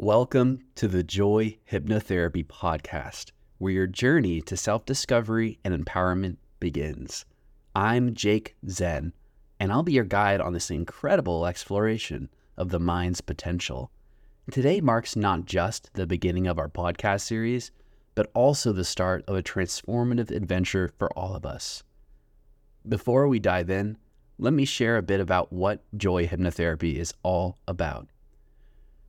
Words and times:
Welcome 0.00 0.60
to 0.76 0.86
the 0.86 1.02
Joy 1.02 1.58
Hypnotherapy 1.72 2.46
Podcast, 2.46 3.32
where 3.58 3.72
your 3.72 3.88
journey 3.88 4.40
to 4.42 4.56
self 4.56 4.86
discovery 4.86 5.58
and 5.64 5.74
empowerment 5.74 6.36
begins. 6.60 7.24
I'm 7.74 8.14
Jake 8.14 8.54
Zen, 8.68 9.12
and 9.58 9.72
I'll 9.72 9.82
be 9.82 9.94
your 9.94 10.04
guide 10.04 10.40
on 10.40 10.52
this 10.52 10.70
incredible 10.70 11.46
exploration 11.46 12.30
of 12.56 12.68
the 12.68 12.78
mind's 12.78 13.20
potential. 13.20 13.90
Today 14.52 14.80
marks 14.80 15.16
not 15.16 15.46
just 15.46 15.92
the 15.94 16.06
beginning 16.06 16.46
of 16.46 16.60
our 16.60 16.68
podcast 16.68 17.22
series, 17.22 17.72
but 18.14 18.30
also 18.34 18.72
the 18.72 18.84
start 18.84 19.24
of 19.26 19.34
a 19.34 19.42
transformative 19.42 20.30
adventure 20.30 20.92
for 20.96 21.10
all 21.18 21.34
of 21.34 21.44
us. 21.44 21.82
Before 22.88 23.26
we 23.26 23.40
dive 23.40 23.68
in, 23.68 23.98
let 24.38 24.52
me 24.52 24.64
share 24.64 24.96
a 24.96 25.02
bit 25.02 25.18
about 25.18 25.52
what 25.52 25.82
Joy 25.96 26.28
Hypnotherapy 26.28 26.94
is 26.94 27.14
all 27.24 27.58
about. 27.66 28.06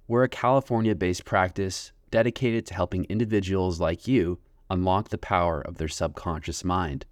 We're 0.10 0.24
a 0.24 0.28
California 0.28 0.96
based 0.96 1.24
practice 1.24 1.92
dedicated 2.10 2.66
to 2.66 2.74
helping 2.74 3.04
individuals 3.04 3.80
like 3.80 4.08
you 4.08 4.40
unlock 4.68 5.10
the 5.10 5.20
power 5.20 5.62
of 5.62 5.78
their 5.78 5.88
subconscious 5.88 6.64
mind. 6.64 7.06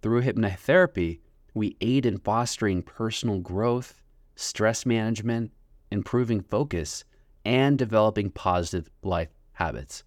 Through 0.00 0.22
hypnotherapy, 0.22 1.18
we 1.54 1.76
aid 1.80 2.06
in 2.06 2.18
fostering 2.18 2.84
personal 2.84 3.40
growth, 3.40 4.00
stress 4.36 4.86
management, 4.86 5.50
improving 5.90 6.40
focus, 6.40 7.02
and 7.44 7.76
developing 7.76 8.30
positive 8.30 8.88
life 9.02 9.30
habits. 9.54 10.04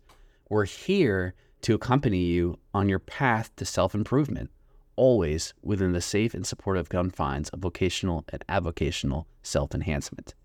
We're 0.50 0.64
here 0.64 1.34
to 1.64 1.76
accompany 1.76 2.24
you 2.24 2.58
on 2.74 2.88
your 2.88 3.00
path 3.00 3.54
to 3.58 3.66
self 3.66 3.94
improvement, 3.94 4.50
always 4.96 5.54
within 5.62 5.92
the 5.92 6.00
safe 6.00 6.34
and 6.34 6.48
supportive 6.48 6.88
confines 6.88 7.50
of 7.50 7.60
vocational 7.60 8.24
and 8.30 8.48
avocational 8.48 9.26
self 9.42 9.76
enhancement. 9.76 10.36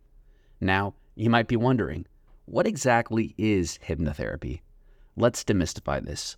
Now, 0.61 0.95
you 1.19 1.29
might 1.29 1.49
be 1.49 1.57
wondering, 1.57 2.07
what 2.45 2.67
exactly 2.67 3.35
is 3.37 3.79
hypnotherapy? 3.87 4.61
Let's 5.17 5.43
demystify 5.43 6.05
this. 6.05 6.37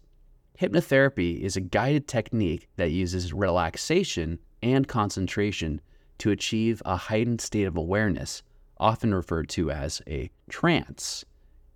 Hypnotherapy 0.59 1.41
is 1.41 1.55
a 1.55 1.61
guided 1.61 2.09
technique 2.09 2.67
that 2.77 2.91
uses 2.91 3.34
relaxation 3.34 4.39
and 4.62 4.89
concentration 4.89 5.83
to 6.17 6.31
achieve 6.31 6.81
a 6.86 6.97
heightened 6.97 7.42
state 7.42 7.64
of 7.64 7.77
awareness, 7.77 8.42
often 8.78 9.14
referred 9.14 9.51
to 9.51 9.70
as 9.70 10.01
a 10.06 10.31
trance. 10.48 11.27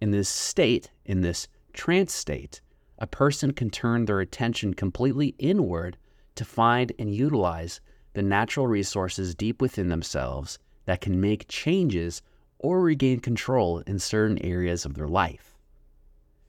In 0.00 0.10
this 0.10 0.28
state, 0.28 0.90
in 1.04 1.20
this 1.20 1.46
trance 1.74 2.14
state, 2.14 2.62
a 2.98 3.06
person 3.06 3.52
can 3.52 3.68
turn 3.68 4.06
their 4.06 4.20
attention 4.20 4.72
completely 4.72 5.34
inward 5.38 5.98
to 6.36 6.44
find 6.44 6.90
and 6.98 7.14
utilize 7.14 7.82
the 8.14 8.22
natural 8.22 8.66
resources 8.66 9.34
deep 9.34 9.60
within 9.60 9.88
themselves 9.88 10.58
that 10.86 11.02
can 11.02 11.20
make 11.20 11.48
changes 11.48 12.22
or 12.64 12.80
regain 12.80 13.20
control 13.20 13.80
in 13.80 13.98
certain 13.98 14.38
areas 14.42 14.86
of 14.86 14.94
their 14.94 15.06
life. 15.06 15.54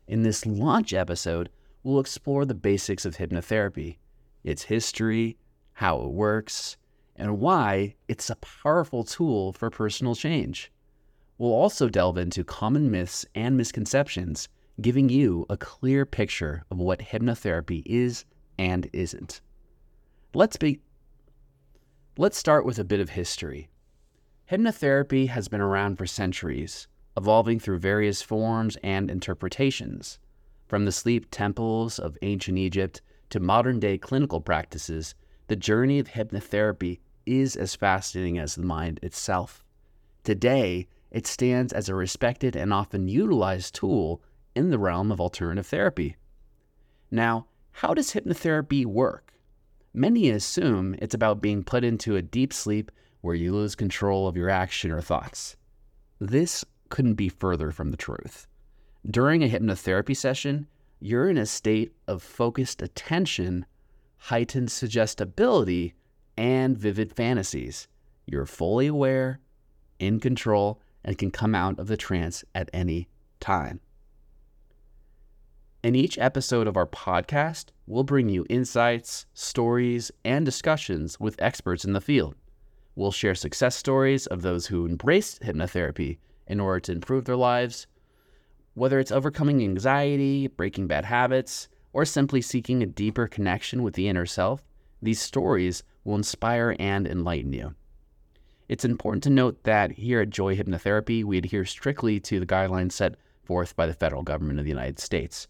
In 0.07 0.23
this 0.23 0.45
launch 0.45 0.93
episode, 0.93 1.49
we'll 1.83 1.99
explore 1.99 2.45
the 2.45 2.53
basics 2.53 3.03
of 3.03 3.17
hypnotherapy, 3.17 3.97
its 4.41 4.63
history, 4.63 5.35
how 5.73 6.01
it 6.03 6.11
works, 6.11 6.77
and 7.17 7.41
why 7.41 7.95
it's 8.07 8.29
a 8.29 8.37
powerful 8.37 9.03
tool 9.03 9.51
for 9.51 9.69
personal 9.69 10.15
change. 10.15 10.71
We'll 11.37 11.51
also 11.51 11.89
delve 11.89 12.17
into 12.17 12.45
common 12.45 12.89
myths 12.89 13.25
and 13.35 13.57
misconceptions, 13.57 14.47
giving 14.79 15.09
you 15.09 15.45
a 15.49 15.57
clear 15.57 16.05
picture 16.05 16.63
of 16.71 16.77
what 16.77 16.99
hypnotherapy 16.99 17.83
is 17.85 18.23
and 18.57 18.89
isn't. 18.93 19.41
Let's 20.33 20.55
be 20.55 20.79
Let's 22.17 22.37
start 22.37 22.65
with 22.65 22.79
a 22.79 22.85
bit 22.85 23.01
of 23.01 23.09
history. 23.09 23.67
Hypnotherapy 24.51 25.27
has 25.27 25.47
been 25.47 25.59
around 25.59 25.95
for 25.97 26.05
centuries, 26.05 26.87
evolving 27.17 27.59
through 27.59 27.79
various 27.79 28.21
forms 28.21 28.77
and 28.83 29.09
interpretations. 29.09 30.19
From 30.67 30.85
the 30.85 30.91
sleep 30.91 31.25
temples 31.31 31.97
of 31.97 32.15
ancient 32.21 32.59
Egypt 32.59 33.01
to 33.31 33.39
modern 33.39 33.79
day 33.79 33.97
clinical 33.97 34.39
practices, 34.39 35.15
the 35.47 35.55
journey 35.55 35.97
of 35.97 36.09
hypnotherapy 36.09 36.99
is 37.25 37.55
as 37.55 37.75
fascinating 37.75 38.37
as 38.37 38.53
the 38.53 38.61
mind 38.61 38.99
itself. 39.01 39.63
Today, 40.23 40.87
it 41.09 41.25
stands 41.25 41.73
as 41.73 41.89
a 41.89 41.95
respected 41.95 42.55
and 42.55 42.71
often 42.71 43.07
utilized 43.07 43.73
tool 43.73 44.21
in 44.53 44.69
the 44.69 44.77
realm 44.77 45.11
of 45.11 45.19
alternative 45.19 45.65
therapy. 45.65 46.17
Now, 47.09 47.47
how 47.71 47.95
does 47.95 48.13
hypnotherapy 48.13 48.85
work? 48.85 49.33
Many 49.91 50.29
assume 50.29 50.95
it's 50.99 51.15
about 51.15 51.41
being 51.41 51.63
put 51.63 51.83
into 51.83 52.15
a 52.15 52.21
deep 52.21 52.53
sleep 52.53 52.91
where 53.25 53.33
you 53.33 53.51
lose 53.51 53.73
control 53.73 54.27
of 54.27 54.37
your 54.37 54.51
action 54.51 54.91
or 54.91 55.01
thoughts. 55.01 55.57
This 56.19 56.63
couldn't 56.89 57.15
be 57.15 57.27
further 57.27 57.71
from 57.71 57.89
the 57.89 57.97
truth. 57.97 58.45
During 59.09 59.43
a 59.43 59.49
hypnotherapy 59.49 60.15
session, 60.15 60.67
you're 60.99 61.27
in 61.27 61.37
a 61.39 61.47
state 61.47 61.95
of 62.07 62.21
focused 62.21 62.83
attention, 62.83 63.65
heightened 64.17 64.69
suggestibility, 64.69 65.95
and 66.37 66.77
vivid 66.77 67.11
fantasies. 67.15 67.87
You're 68.27 68.45
fully 68.45 68.85
aware, 68.85 69.39
in 69.97 70.19
control, 70.19 70.79
and 71.03 71.17
can 71.17 71.31
come 71.31 71.55
out 71.55 71.79
of 71.79 71.87
the 71.87 71.97
trance 71.97 72.43
at 72.53 72.69
any 72.73 73.09
time. 73.39 73.79
In 75.81 75.95
each 75.95 76.19
episode 76.19 76.67
of 76.67 76.77
our 76.77 76.85
podcast, 76.85 77.69
we'll 77.87 78.03
bring 78.03 78.29
you 78.29 78.45
insights, 78.51 79.25
stories, 79.33 80.11
and 80.23 80.45
discussions 80.45 81.19
with 81.19 81.41
experts 81.41 81.83
in 81.83 81.93
the 81.93 82.01
field. 82.01 82.35
We'll 82.95 83.11
share 83.11 83.35
success 83.35 83.75
stories 83.75 84.25
of 84.27 84.41
those 84.41 84.67
who 84.67 84.85
embraced 84.85 85.41
hypnotherapy 85.41 86.17
in 86.47 86.59
order 86.59 86.79
to 86.81 86.91
improve 86.93 87.25
their 87.25 87.35
lives, 87.35 87.87
whether 88.73 88.99
it's 88.99 89.11
overcoming 89.11 89.61
anxiety, 89.61 90.47
breaking 90.47 90.87
bad 90.87 91.05
habits, 91.05 91.67
or 91.91 92.05
simply 92.05 92.41
seeking 92.41 92.81
a 92.81 92.85
deeper 92.85 93.27
connection 93.27 93.83
with 93.83 93.95
the 93.95 94.07
inner 94.07 94.25
self. 94.25 94.63
These 95.01 95.21
stories 95.21 95.83
will 96.03 96.15
inspire 96.15 96.75
and 96.79 97.05
enlighten 97.05 97.51
you. 97.53 97.75
It's 98.67 98.85
important 98.85 99.23
to 99.23 99.29
note 99.29 99.63
that 99.63 99.91
here 99.91 100.21
at 100.21 100.29
Joy 100.29 100.55
Hypnotherapy, 100.55 101.23
we 101.23 101.37
adhere 101.37 101.65
strictly 101.65 102.19
to 102.21 102.39
the 102.39 102.45
guidelines 102.45 102.93
set 102.93 103.15
forth 103.43 103.75
by 103.75 103.85
the 103.85 103.93
federal 103.93 104.23
government 104.23 104.59
of 104.59 104.65
the 104.65 104.71
United 104.71 104.99
States. 104.99 105.47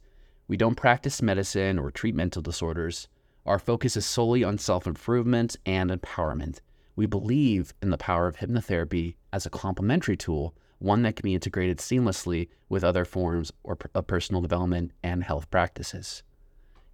We 0.48 0.58
don't 0.58 0.76
practice 0.76 1.22
medicine 1.22 1.80
or 1.80 1.92
treat 1.92 2.14
mental 2.14 2.42
disorders. 2.42 3.08
Our 3.46 3.60
focus 3.60 3.96
is 3.96 4.06
solely 4.06 4.44
on 4.44 4.58
self 4.58 4.86
improvement 4.86 5.56
and 5.66 5.90
empowerment. 5.90 6.60
We 6.96 7.06
believe 7.06 7.74
in 7.82 7.90
the 7.90 7.98
power 7.98 8.28
of 8.28 8.38
hypnotherapy 8.38 9.16
as 9.34 9.46
a 9.46 9.50
complementary 9.50 10.16
tool, 10.16 10.56
one 10.80 11.02
that 11.02 11.16
can 11.16 11.24
be 11.24 11.34
integrated 11.34 11.80
seamlessly 11.80 12.50
with 12.70 12.84
other 12.84 13.06
forms 13.06 13.52
of 13.66 14.08
personal 14.08 14.42
development 14.42 14.92
and 15.04 15.24
health 15.24 15.50
practices. 15.50 16.24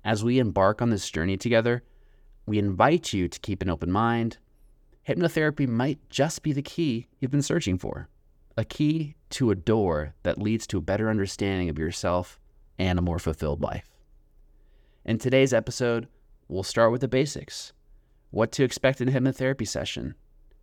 As 0.03 0.23
we 0.23 0.40
embark 0.40 0.81
on 0.81 0.90
this 0.90 1.09
journey 1.09 1.38
together, 1.38 1.84
we 2.47 2.57
invite 2.57 3.13
you 3.13 3.28
to 3.28 3.40
keep 3.40 3.61
an 3.61 3.69
open 3.69 3.91
mind. 3.91 4.38
Hypnotherapy 5.07 5.67
might 5.67 6.00
just 6.09 6.41
be 6.41 6.53
the 6.53 6.63
key 6.63 7.07
you've 7.19 7.31
been 7.31 7.41
searching 7.41 7.78
for, 7.78 8.09
a 8.57 8.66
key 8.66 9.16
to 9.29 9.51
a 9.51 9.56
door 9.56 10.16
that 10.23 10.41
leads 10.41 10.66
to 10.67 10.78
a 10.79 10.81
better 10.81 11.09
understanding 11.09 11.69
of 11.69 11.78
yourself 11.78 12.40
and 12.79 12.97
a 12.97 13.03
more 13.03 13.19
fulfilled 13.19 13.61
life. 13.61 13.90
In 15.06 15.19
today's 15.19 15.53
episode, 15.53 16.07
we'll 16.47 16.63
start 16.63 16.91
with 16.91 17.01
the 17.01 17.07
basics 17.07 17.73
what 18.31 18.51
to 18.53 18.63
expect 18.63 19.01
in 19.01 19.09
a 19.09 19.11
hypnotherapy 19.11 19.67
session. 19.67 20.15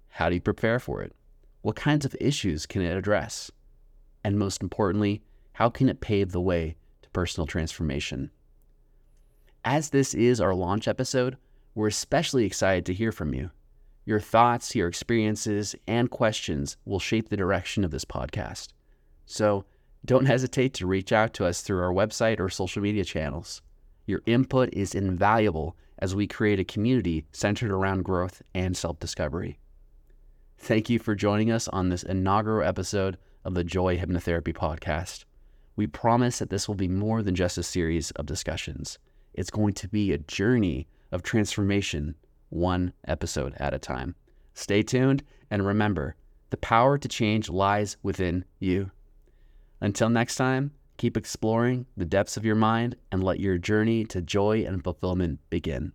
How 0.08 0.28
do 0.28 0.34
you 0.34 0.40
prepare 0.40 0.78
for 0.78 1.02
it? 1.02 1.14
What 1.62 1.76
kinds 1.76 2.04
of 2.04 2.16
issues 2.20 2.66
can 2.66 2.82
it 2.82 2.96
address? 2.96 3.50
And 4.24 4.38
most 4.38 4.62
importantly, 4.62 5.22
how 5.52 5.70
can 5.70 5.88
it 5.88 6.00
pave 6.00 6.32
the 6.32 6.40
way 6.40 6.76
to 7.02 7.10
personal 7.10 7.46
transformation? 7.46 8.30
As 9.64 9.90
this 9.90 10.14
is 10.14 10.40
our 10.40 10.54
launch 10.54 10.88
episode, 10.88 11.36
we're 11.74 11.88
especially 11.88 12.44
excited 12.44 12.86
to 12.86 12.94
hear 12.94 13.12
from 13.12 13.34
you. 13.34 13.50
Your 14.04 14.20
thoughts, 14.20 14.74
your 14.74 14.88
experiences, 14.88 15.74
and 15.86 16.10
questions 16.10 16.78
will 16.86 16.98
shape 16.98 17.28
the 17.28 17.36
direction 17.36 17.84
of 17.84 17.90
this 17.90 18.04
podcast. 18.04 18.68
So 19.26 19.66
don't 20.04 20.24
hesitate 20.24 20.72
to 20.74 20.86
reach 20.86 21.12
out 21.12 21.34
to 21.34 21.44
us 21.44 21.60
through 21.60 21.82
our 21.82 21.92
website 21.92 22.41
or 22.41 22.48
social 22.48 22.80
media 22.80 23.04
channels. 23.04 23.60
Your 24.06 24.22
input 24.24 24.71
is 24.72 24.94
invaluable 24.94 25.76
as 25.98 26.15
we 26.15 26.27
create 26.27 26.60
a 26.60 26.65
community 26.65 27.24
centered 27.33 27.71
around 27.71 28.04
growth 28.04 28.42
and 28.54 28.77
self 28.77 28.98
discovery. 28.98 29.59
Thank 30.59 30.91
you 30.91 30.98
for 30.98 31.15
joining 31.15 31.50
us 31.50 31.68
on 31.68 31.89
this 31.89 32.03
inaugural 32.03 32.66
episode 32.66 33.18
of 33.45 33.54
the 33.54 33.65
Joy 33.65 33.97
Hypnotherapy 33.98 34.53
Podcast. 34.53 35.24
We 35.77 35.86
promise 35.86 36.39
that 36.41 36.50
this 36.50 36.66
will 36.66 36.74
be 36.74 36.89
more 36.89 37.22
than 37.22 37.34
just 37.34 37.59
a 37.59 37.62
series 37.62 38.10
of 38.12 38.27
discussions. 38.27 38.98
It's 39.34 39.50
going 39.50 39.74
to 39.74 39.89
be 39.89 40.12
a 40.12 40.18
journey 40.18 40.89
of 41.12 41.22
transformation, 41.22 42.16
one 42.48 42.92
episode 43.06 43.54
at 43.59 43.74
a 43.74 43.78
time. 43.78 44.16
Stay 44.54 44.83
tuned 44.83 45.22
and 45.50 45.65
remember 45.65 46.16
the 46.50 46.56
power 46.56 46.98
to 46.98 47.09
change 47.09 47.48
lies 47.48 47.97
within 48.03 48.45
you. 48.59 48.91
Until 49.80 50.09
next 50.09 50.36
time, 50.36 50.72
Keep 50.98 51.16
exploring 51.16 51.86
the 51.97 52.04
depths 52.04 52.36
of 52.36 52.45
your 52.45 52.56
mind 52.56 52.97
and 53.12 53.22
let 53.22 53.39
your 53.39 53.56
journey 53.56 54.04
to 54.06 54.21
joy 54.21 54.65
and 54.65 54.83
fulfillment 54.83 55.39
begin. 55.48 55.92